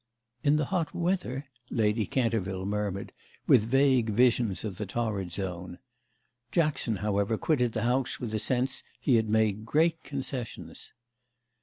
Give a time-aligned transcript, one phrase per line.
[0.43, 3.13] "In the hot weather?" Lady Canterville murmured
[3.45, 5.77] with vague visions of the torrid zone.
[6.51, 10.93] Jackson however quitted the house with the sense he had made great concessions.